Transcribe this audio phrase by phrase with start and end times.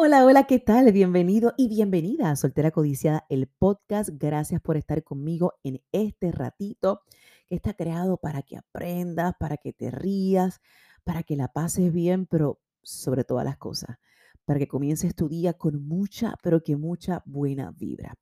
[0.00, 0.92] Hola, hola, ¿qué tal?
[0.92, 4.10] Bienvenido y bienvenida a Soltera Codiciada, el podcast.
[4.12, 7.02] Gracias por estar conmigo en este ratito
[7.48, 10.60] que está creado para que aprendas, para que te rías,
[11.02, 13.96] para que la pases bien, pero sobre todas las cosas,
[14.44, 18.14] para que comiences tu día con mucha, pero que mucha buena vibra.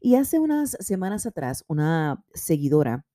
[0.00, 3.06] Y hace unas semanas atrás, una seguidora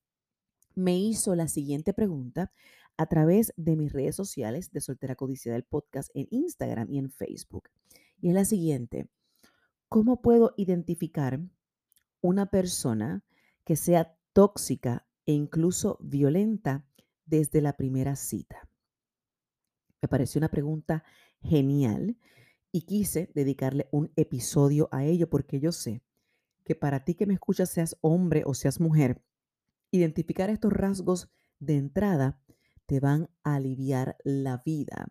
[0.80, 2.52] me hizo la siguiente pregunta
[2.98, 7.12] a través de mis redes sociales de Soltera Codiciada, el podcast en Instagram y en
[7.12, 7.70] Facebook.
[8.22, 9.10] Y es la siguiente.
[9.88, 11.40] ¿Cómo puedo identificar
[12.22, 13.24] una persona
[13.64, 16.86] que sea tóxica e incluso violenta
[17.26, 18.68] desde la primera cita?
[20.02, 21.04] Me pareció una pregunta
[21.42, 22.18] genial
[22.72, 26.02] y quise dedicarle un episodio a ello porque yo sé
[26.64, 29.24] que para ti que me escuchas, seas hombre o seas mujer,
[29.92, 31.30] identificar estos rasgos
[31.60, 32.42] de entrada
[32.86, 35.10] te van a aliviar la vida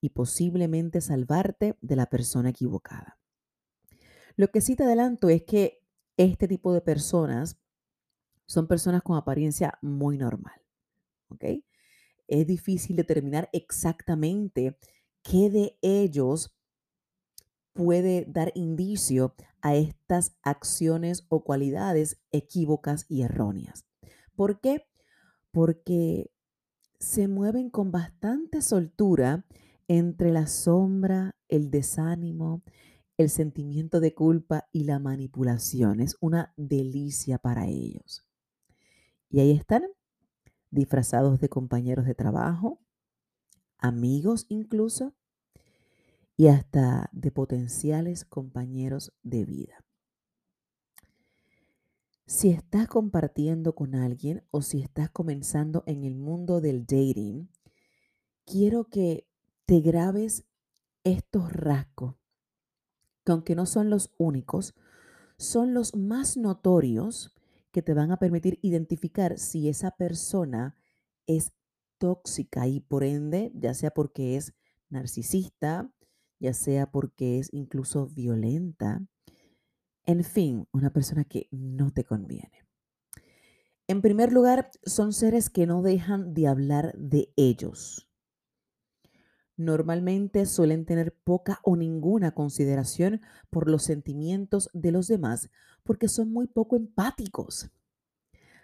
[0.00, 3.18] y posiblemente salvarte de la persona equivocada.
[4.36, 5.82] Lo que sí te adelanto es que
[6.16, 7.58] este tipo de personas
[8.46, 10.60] son personas con apariencia muy normal.
[11.28, 11.44] ¿Ok?
[12.28, 14.78] Es difícil determinar exactamente
[15.22, 16.56] qué de ellos
[17.72, 23.87] puede dar indicio a estas acciones o cualidades equívocas y erróneas.
[24.38, 24.86] ¿Por qué?
[25.50, 26.30] Porque
[27.00, 29.44] se mueven con bastante soltura
[29.88, 32.62] entre la sombra, el desánimo,
[33.16, 35.98] el sentimiento de culpa y la manipulación.
[35.98, 38.24] Es una delicia para ellos.
[39.28, 39.82] Y ahí están,
[40.70, 42.78] disfrazados de compañeros de trabajo,
[43.76, 45.16] amigos incluso,
[46.36, 49.87] y hasta de potenciales compañeros de vida.
[52.28, 57.48] Si estás compartiendo con alguien o si estás comenzando en el mundo del dating,
[58.44, 59.26] quiero que
[59.64, 60.44] te grabes
[61.04, 62.16] estos rasgos,
[63.24, 64.74] que aunque no son los únicos,
[65.38, 67.34] son los más notorios
[67.72, 70.76] que te van a permitir identificar si esa persona
[71.26, 71.54] es
[71.96, 74.52] tóxica y por ende, ya sea porque es
[74.90, 75.90] narcisista,
[76.40, 79.08] ya sea porque es incluso violenta,
[80.08, 82.66] en fin, una persona que no te conviene.
[83.86, 88.08] En primer lugar, son seres que no dejan de hablar de ellos
[89.58, 93.20] normalmente suelen tener poca o ninguna consideración
[93.50, 95.50] por los sentimientos de los demás
[95.82, 97.70] porque son muy poco empáticos.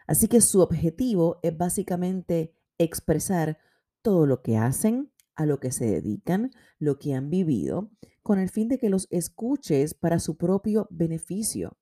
[0.07, 3.59] Así que su objetivo es básicamente expresar
[4.03, 7.91] todo lo que hacen, a lo que se dedican, lo que han vivido,
[8.25, 11.77] con el fin de que los escuches para su propio beneficio.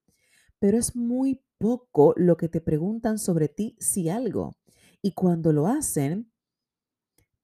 [0.58, 4.58] Pero es muy poco lo que te preguntan sobre ti si algo.
[5.00, 6.32] Y cuando lo hacen,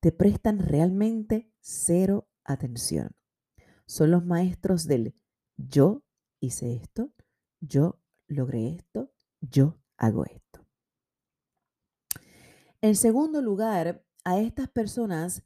[0.00, 3.12] te prestan realmente cero atención.
[3.86, 5.14] Son los maestros del
[5.56, 6.02] yo
[6.40, 7.12] hice esto,
[7.60, 10.66] yo logré esto, yo hago esto.
[12.80, 15.44] En segundo lugar, a estas personas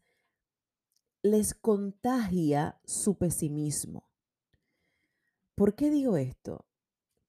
[1.23, 4.09] les contagia su pesimismo.
[5.55, 6.67] ¿Por qué digo esto?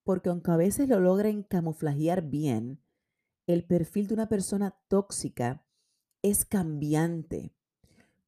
[0.02, 2.82] Porque aunque a veces lo logren camuflajear bien,
[3.46, 5.64] el perfil de una persona tóxica
[6.22, 7.54] es cambiante.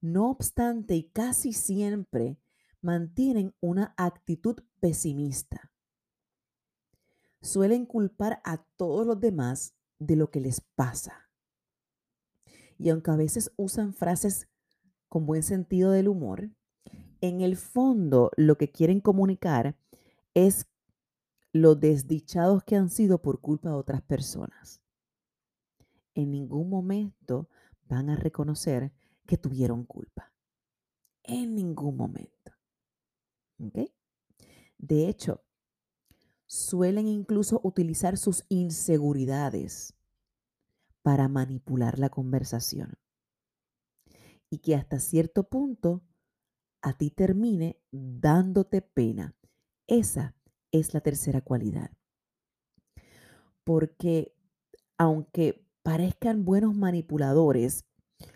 [0.01, 2.39] No obstante, y casi siempre
[2.81, 5.73] mantienen una actitud pesimista.
[7.43, 11.29] Suelen culpar a todos los demás de lo que les pasa.
[12.79, 14.49] Y aunque a veces usan frases
[15.09, 16.51] con buen sentido del humor,
[17.21, 19.77] en el fondo lo que quieren comunicar
[20.35, 20.67] es
[21.53, 24.83] lo desdichados que han sido por culpa de otras personas.
[26.15, 27.49] En ningún momento
[27.89, 28.93] van a reconocer
[29.27, 30.33] que tuvieron culpa.
[31.23, 32.53] En ningún momento.
[33.59, 35.43] De hecho,
[36.47, 39.95] suelen incluso utilizar sus inseguridades
[41.03, 42.99] para manipular la conversación.
[44.51, 46.03] Y que hasta cierto punto
[46.83, 49.37] a ti termine dándote pena.
[49.87, 50.37] Esa
[50.71, 51.91] es la tercera cualidad.
[53.65, 54.37] Porque
[54.99, 57.87] aunque parezcan buenos manipuladores,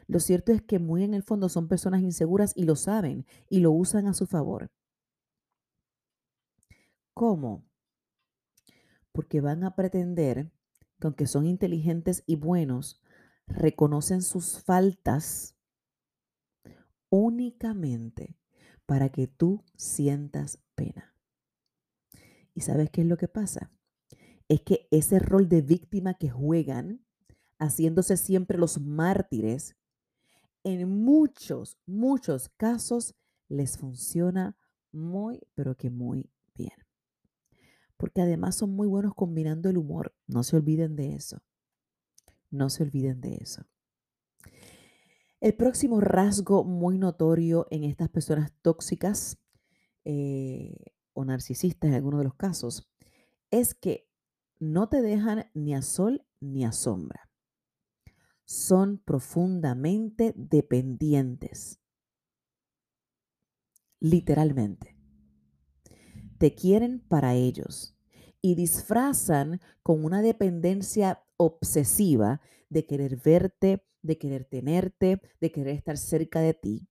[0.07, 3.61] lo cierto es que muy en el fondo son personas inseguras y lo saben y
[3.61, 4.71] lo usan a su favor.
[7.15, 7.65] ¿Cómo?
[9.13, 10.51] Porque van a pretender
[11.01, 13.01] que aunque son inteligentes y buenos,
[13.47, 15.57] reconocen sus faltas
[17.11, 18.37] únicamente
[18.87, 21.15] para que tú sientas pena.
[22.55, 23.71] ¿Y sabes qué es lo que pasa?
[24.49, 27.05] Es que ese rol de víctima que juegan
[27.59, 29.77] haciéndose siempre los mártires,
[30.65, 33.15] en muchos, muchos casos
[33.49, 34.57] les funciona
[34.93, 36.73] muy, pero que muy bien.
[37.97, 40.15] Porque además son muy buenos combinando el humor.
[40.27, 41.43] No se olviden de eso.
[42.51, 43.67] No se olviden de eso.
[45.41, 49.39] El próximo rasgo muy notorio en estas personas tóxicas
[50.05, 50.77] eh,
[51.15, 52.91] o narcisistas en algunos de los casos
[53.51, 54.07] es que
[54.59, 57.31] no te dejan ni a sol ni a sombra.
[58.45, 61.81] Son profundamente dependientes.
[63.99, 64.99] Literalmente.
[66.37, 67.97] Te quieren para ellos
[68.43, 75.97] y disfrazan con una dependencia obsesiva de querer verte, de querer tenerte, de querer estar
[75.97, 76.89] cerca de ti.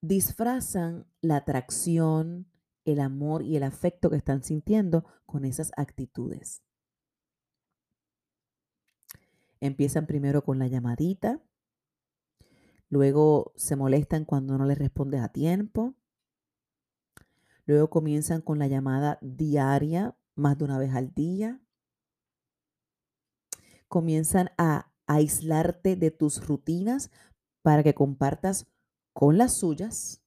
[0.00, 2.50] Disfrazan la atracción,
[2.84, 6.62] el amor y el afecto que están sintiendo con esas actitudes.
[9.60, 11.42] Empiezan primero con la llamadita,
[12.90, 15.94] luego se molestan cuando no les respondes a tiempo,
[17.64, 21.62] luego comienzan con la llamada diaria, más de una vez al día,
[23.88, 27.10] comienzan a aislarte de tus rutinas
[27.62, 28.66] para que compartas
[29.12, 30.22] con las suyas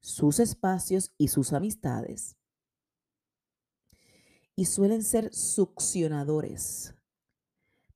[0.00, 2.36] sus espacios y sus amistades.
[4.56, 6.94] Y suelen ser succionadores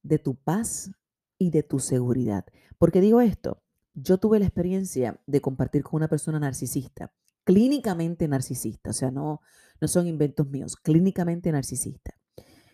[0.03, 0.91] de tu paz
[1.39, 2.47] y de tu seguridad.
[2.79, 3.63] ¿Por qué digo esto?
[3.95, 7.13] Yo tuve la experiencia de compartir con una persona narcisista,
[7.45, 9.41] clínicamente narcisista, o sea, no,
[9.81, 12.19] no son inventos míos, clínicamente narcisista.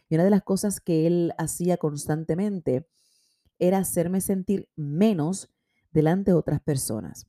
[0.08, 2.88] Y una de las cosas que él hacía constantemente
[3.58, 5.52] era hacerme sentir menos
[5.90, 7.26] delante de otras personas.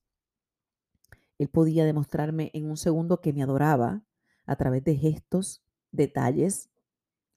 [1.37, 4.03] Él podía demostrarme en un segundo que me adoraba
[4.45, 6.69] a través de gestos, detalles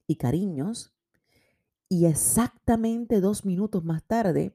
[0.07, 0.95] y cariños.
[1.89, 4.55] Y exactamente dos minutos más tarde,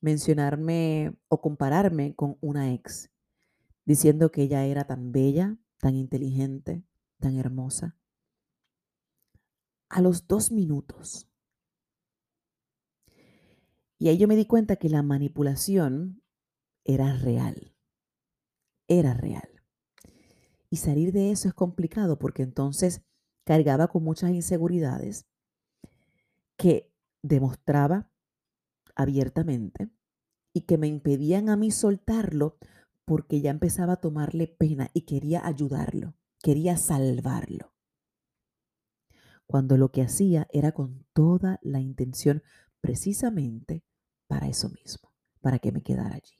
[0.00, 3.10] mencionarme o compararme con una ex,
[3.84, 6.82] diciendo que ella era tan bella, tan inteligente,
[7.18, 7.96] tan hermosa.
[9.88, 11.28] A los dos minutos.
[13.98, 16.22] Y ahí yo me di cuenta que la manipulación
[16.84, 17.74] era real
[18.88, 19.48] era real.
[20.70, 23.02] Y salir de eso es complicado porque entonces
[23.44, 25.26] cargaba con muchas inseguridades
[26.56, 26.90] que
[27.22, 28.10] demostraba
[28.94, 29.90] abiertamente
[30.52, 32.58] y que me impedían a mí soltarlo
[33.04, 37.72] porque ya empezaba a tomarle pena y quería ayudarlo, quería salvarlo.
[39.46, 42.42] Cuando lo que hacía era con toda la intención
[42.80, 43.84] precisamente
[44.26, 46.38] para eso mismo, para que me quedara allí.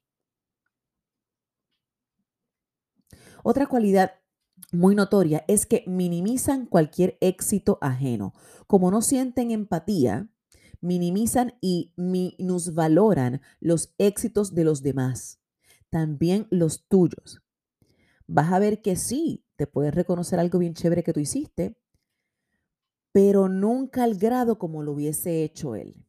[3.42, 4.12] Otra cualidad
[4.72, 8.34] muy notoria es que minimizan cualquier éxito ajeno.
[8.66, 10.28] Como no sienten empatía,
[10.80, 15.40] minimizan y minusvaloran los éxitos de los demás,
[15.90, 17.42] también los tuyos.
[18.26, 21.78] Vas a ver que sí, te puedes reconocer algo bien chévere que tú hiciste,
[23.12, 26.04] pero nunca al grado como lo hubiese hecho él.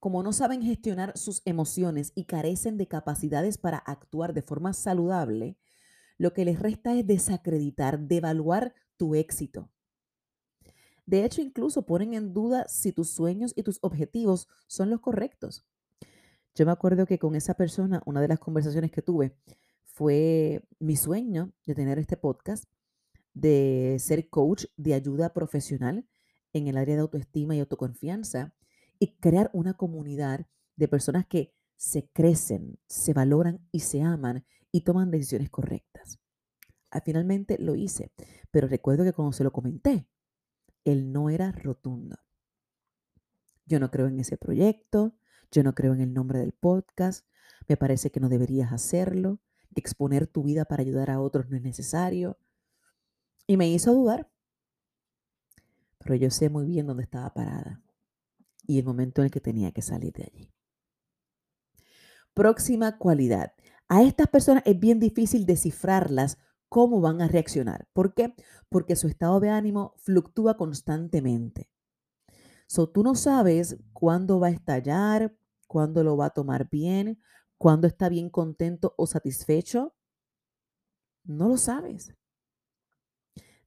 [0.00, 5.58] Como no saben gestionar sus emociones y carecen de capacidades para actuar de forma saludable,
[6.16, 9.70] lo que les resta es desacreditar, devaluar tu éxito.
[11.04, 15.66] De hecho, incluso ponen en duda si tus sueños y tus objetivos son los correctos.
[16.54, 19.36] Yo me acuerdo que con esa persona, una de las conversaciones que tuve
[19.84, 22.64] fue mi sueño de tener este podcast,
[23.34, 26.06] de ser coach de ayuda profesional
[26.52, 28.54] en el área de autoestima y autoconfianza
[29.00, 34.82] y crear una comunidad de personas que se crecen, se valoran y se aman y
[34.82, 36.20] toman decisiones correctas.
[36.90, 38.12] Ah, finalmente lo hice,
[38.50, 40.06] pero recuerdo que cuando se lo comenté,
[40.84, 42.18] él no era rotundo.
[43.64, 45.16] Yo no creo en ese proyecto,
[45.50, 47.26] yo no creo en el nombre del podcast,
[47.68, 49.40] me parece que no deberías hacerlo,
[49.74, 52.38] exponer tu vida para ayudar a otros no es necesario.
[53.46, 54.30] Y me hizo dudar,
[55.98, 57.82] pero yo sé muy bien dónde estaba parada
[58.70, 60.52] y el momento en el que tenía que salir de allí.
[62.34, 63.52] Próxima cualidad,
[63.88, 67.88] a estas personas es bien difícil descifrarlas cómo van a reaccionar.
[67.92, 68.32] ¿Por qué?
[68.68, 71.68] Porque su estado de ánimo fluctúa constantemente.
[72.68, 75.36] So, tú no sabes cuándo va a estallar,
[75.66, 77.20] cuándo lo va a tomar bien,
[77.58, 79.96] cuándo está bien contento o satisfecho.
[81.24, 82.14] No lo sabes.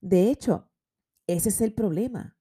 [0.00, 0.70] De hecho,
[1.26, 2.38] ese es el problema,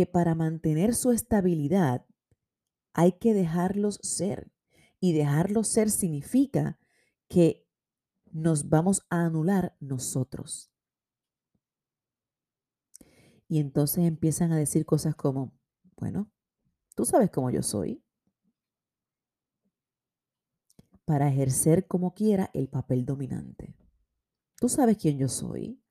[0.00, 2.06] que para mantener su estabilidad
[2.94, 4.50] hay que dejarlos ser.
[4.98, 6.78] Y dejarlos ser significa
[7.28, 7.68] que
[8.32, 10.72] nos vamos a anular nosotros.
[13.46, 15.52] Y entonces empiezan a decir cosas como,
[15.98, 16.30] bueno,
[16.94, 18.02] tú sabes cómo yo soy.
[21.04, 23.74] para ejercer como quiera el papel dominante.
[24.56, 25.82] ¿Tú sabes quién yo soy?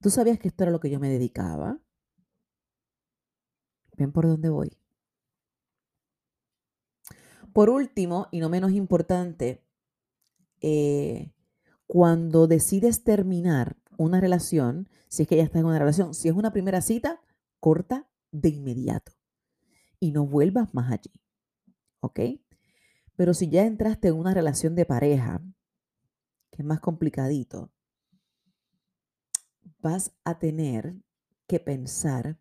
[0.00, 1.83] ¿Tú sabías que esto era lo que yo me dedicaba?
[3.96, 4.76] ¿Ven por dónde voy?
[7.52, 9.62] Por último, y no menos importante,
[10.60, 11.32] eh,
[11.86, 16.34] cuando decides terminar una relación, si es que ya estás en una relación, si es
[16.34, 17.20] una primera cita,
[17.60, 19.12] corta de inmediato
[20.00, 21.12] y no vuelvas más allí.
[22.00, 22.20] ¿Ok?
[23.16, 25.40] Pero si ya entraste en una relación de pareja,
[26.50, 27.70] que es más complicadito,
[29.78, 30.96] vas a tener
[31.46, 32.38] que pensar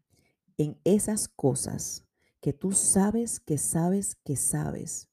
[0.57, 2.05] en esas cosas
[2.41, 5.10] que tú sabes, que sabes, que sabes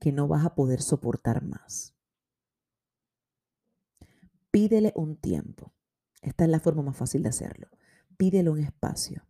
[0.00, 1.94] que no vas a poder soportar más.
[4.50, 5.72] Pídele un tiempo.
[6.20, 7.68] Esta es la forma más fácil de hacerlo.
[8.16, 9.26] Pídele un espacio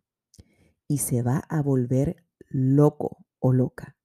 [0.87, 3.95] y se va a volver loco o loca.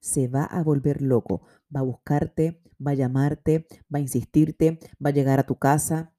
[0.00, 1.42] Se va a volver loco.
[1.74, 6.14] Va a buscarte, va a llamarte, va a insistirte, va a llegar a tu casa,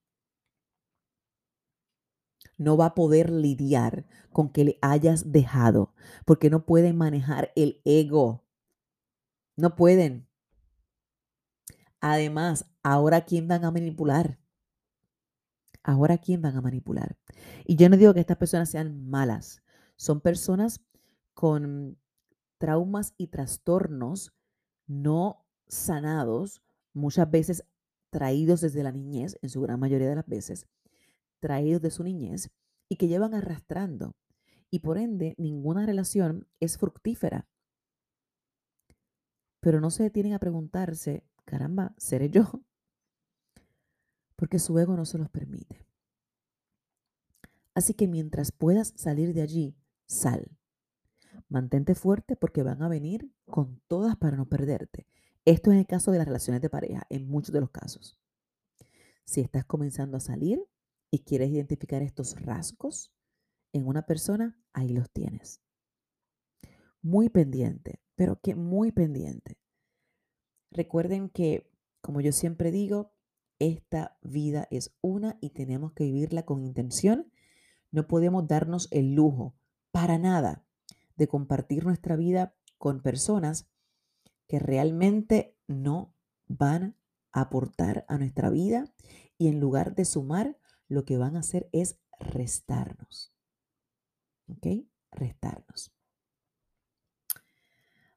[2.63, 5.93] no va a poder lidiar con que le hayas dejado,
[6.25, 8.43] porque no pueden manejar el ego.
[9.55, 10.27] No pueden.
[11.99, 14.39] Además, ahora quién van a manipular.
[15.83, 17.17] Ahora quién van a manipular.
[17.65, 19.61] Y yo no digo que estas personas sean malas.
[19.95, 20.81] Son personas
[21.33, 21.97] con
[22.57, 24.33] traumas y trastornos
[24.87, 26.61] no sanados,
[26.93, 27.65] muchas veces
[28.09, 30.67] traídos desde la niñez, en su gran mayoría de las veces,
[31.43, 32.49] traídos de su niñez
[32.87, 34.15] y que llevan arrastrando.
[34.71, 37.49] Y por ende, ninguna relación es fructífera.
[39.59, 42.63] Pero no se detienen a preguntarse, caramba, ¿seré yo?
[44.37, 45.85] Porque su ego no se los permite.
[47.75, 50.49] Así que mientras puedas salir de allí, sal.
[51.49, 55.07] Mantente fuerte porque van a venir con todas para no perderte.
[55.43, 58.17] Esto es el caso de las relaciones de pareja, en muchos de los casos.
[59.25, 60.65] Si estás comenzando a salir,
[61.13, 63.13] y quieres identificar estos rasgos
[63.71, 65.61] en una persona, ahí los tienes.
[67.03, 69.59] Muy pendiente, pero que muy pendiente.
[70.71, 71.69] Recuerden que,
[72.01, 73.13] como yo siempre digo,
[73.59, 77.31] esta vida es una y tenemos que vivirla con intención.
[77.91, 79.55] No podemos darnos el lujo
[79.91, 80.65] para nada
[81.15, 83.69] de compartir nuestra vida con personas
[84.47, 86.15] que realmente no
[86.47, 86.97] van
[87.31, 88.91] a aportar a nuestra vida
[89.37, 93.33] y en lugar de sumar, lo que van a hacer es restarnos.
[94.47, 94.67] ¿Ok?
[95.11, 95.93] Restarnos.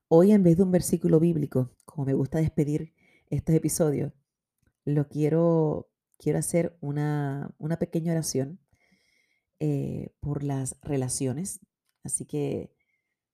[0.09, 2.95] Hoy en vez de un versículo bíblico, como me gusta despedir
[3.29, 4.13] estos episodios,
[4.85, 8.61] lo quiero, quiero hacer una, una pequeña oración
[9.59, 11.61] eh, por las relaciones.
[12.05, 12.73] Así que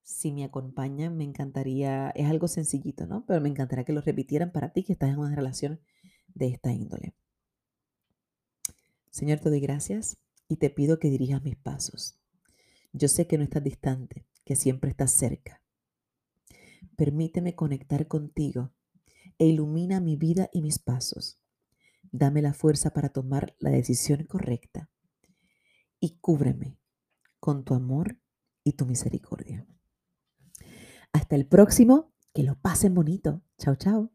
[0.03, 3.25] si me acompañan, me encantaría, es algo sencillito, ¿no?
[3.27, 5.81] Pero me encantaría que lo repitieran para ti que estás en una relación
[6.35, 7.15] de esta índole.
[9.13, 10.17] Señor, te doy gracias
[10.49, 12.19] y te pido que dirijas mis pasos.
[12.95, 15.63] Yo sé que no estás distante, que siempre estás cerca.
[16.97, 18.73] Permíteme conectar contigo
[19.39, 21.39] e ilumina mi vida y mis pasos.
[22.11, 24.91] Dame la fuerza para tomar la decisión correcta
[26.01, 26.79] y cúbreme
[27.39, 28.19] con tu amor
[28.65, 29.67] y tu misericordia.
[31.13, 33.43] Hasta el próximo, que lo pasen bonito.
[33.59, 34.11] Chao, chao.